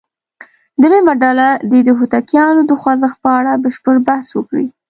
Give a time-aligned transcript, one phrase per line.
[0.83, 4.67] درېمه ډله دې د هوتکیانو د خوځښت په اړه بشپړ بحث وکړي.